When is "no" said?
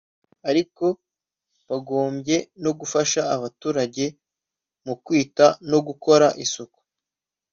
2.63-2.71, 5.71-5.79